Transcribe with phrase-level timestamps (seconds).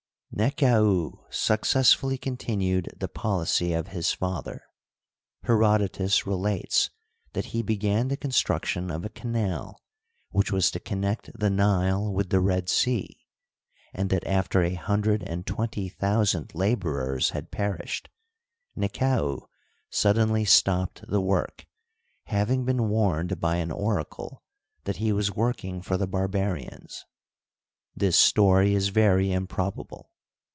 [0.33, 4.63] Nekau successfully continued the policy of his father.
[5.43, 6.89] Herodotus relates
[7.33, 9.83] that he began the construction of a canal
[10.29, 13.25] which was to connect the Nile with the Red Sea,
[13.93, 18.09] and that, after a hundred and twenty thousand laborers had perished,
[18.73, 19.47] Nekau
[19.89, 21.67] suddenly stopped the work,
[22.27, 24.43] having been warned by an oracle
[24.85, 27.03] that he was working for the barbarians.
[27.99, 30.07] Tnis story is very improbable.